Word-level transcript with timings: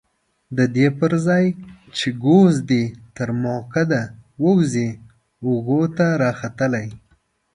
ددې 0.57 0.87
پرځای 0.99 1.45
چې 1.97 2.07
ګوز 2.23 2.55
دې 2.69 2.83
تر 3.17 3.29
مکعده 3.43 4.03
ووځي 4.43 4.89
اوږو 5.45 5.81
ته 5.97 6.05
راختلی. 6.23 6.87